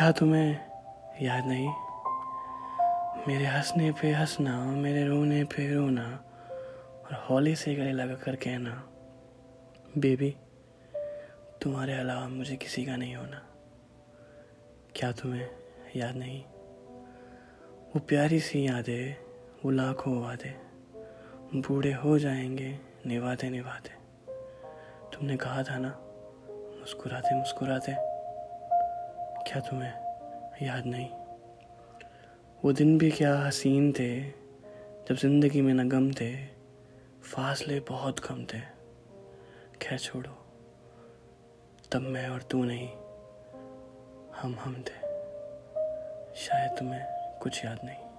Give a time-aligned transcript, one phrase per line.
[0.00, 0.60] क्या तुम्हें
[1.22, 1.68] याद नहीं?
[3.28, 6.24] मेरे हंसने पे हंसना, मेरे रोने पे रोना,
[7.04, 8.88] और हौले से गले लगा कर कहना,
[9.98, 10.36] बेबी,
[11.62, 13.46] तुम्हारे अलावा मुझे किसी का नहीं होना।
[14.96, 15.50] क्या तुम्हें
[15.96, 16.44] याद नहीं?
[17.64, 19.16] वो प्यारी सी यादें,
[19.64, 20.56] वो लाखों वादे,
[21.60, 23.90] बूढ़े हो जाएँगे निभाते निभाते
[25.16, 25.98] तुमने कहा था ना
[26.80, 28.09] मुस्कुराते मुस्कुराते
[29.52, 29.92] क्या तुम्हें?
[30.62, 31.08] याद नहीं।
[32.64, 34.20] वो दिन भी क्या हसीन थे,
[35.08, 36.46] जब ज़िंदगी में न गम थे,
[37.22, 38.60] फासले बहुत कम थे।
[39.82, 40.32] खैर छोड़ो,
[41.92, 42.88] तब मैं और तू नहीं,
[44.42, 45.00] हम हम थे।
[46.36, 47.02] शायद तुम्हें
[47.42, 48.09] कुछ याद नहीं।